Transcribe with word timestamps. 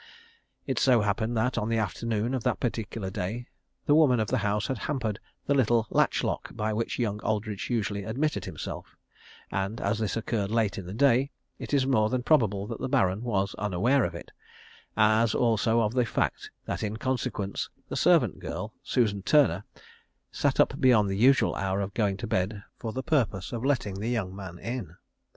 It 0.65 0.79
so 0.79 1.01
happened 1.01 1.37
that, 1.37 1.59
on 1.59 1.69
the 1.69 1.77
afternoon 1.77 2.33
of 2.33 2.41
that 2.41 2.59
particular 2.59 3.11
day, 3.11 3.45
the 3.85 3.93
woman 3.93 4.19
of 4.19 4.29
the 4.29 4.39
house 4.39 4.65
had 4.65 4.79
hampered 4.79 5.19
the 5.45 5.53
little 5.53 5.85
latch 5.91 6.23
lock 6.23 6.55
by 6.55 6.73
which 6.73 6.97
young 6.97 7.19
Aldridge 7.19 7.69
usually 7.69 8.03
admitted 8.03 8.45
himself, 8.45 8.95
and, 9.51 9.79
as 9.79 9.99
this 9.99 10.17
occurred 10.17 10.49
late 10.49 10.79
in 10.79 10.87
the 10.87 10.93
day, 10.95 11.29
it 11.59 11.71
is 11.71 11.85
more 11.85 12.09
than 12.09 12.23
probable 12.23 12.65
that 12.65 12.79
the 12.81 12.89
Baron 12.89 13.21
was 13.21 13.53
unaware 13.59 14.03
of 14.03 14.15
it, 14.15 14.31
as 14.97 15.35
also 15.35 15.81
of 15.81 15.93
the 15.93 16.03
fact 16.03 16.49
that 16.65 16.81
in 16.81 16.97
consequence 16.97 17.69
the 17.87 17.95
servant 17.95 18.39
girl 18.39 18.73
Susan 18.81 19.21
Turner, 19.21 19.65
sat 20.31 20.59
up 20.59 20.79
beyond 20.81 21.09
the 21.11 21.15
usual 21.15 21.53
hour 21.53 21.79
of 21.79 21.93
going 21.93 22.17
to 22.17 22.25
bed 22.25 22.63
for 22.79 22.91
the 22.91 23.03
purpose 23.03 23.51
of 23.51 23.63
letting 23.63 23.99
the 23.99 24.09
young 24.09 24.35
man 24.35 24.57
in. 24.57 24.95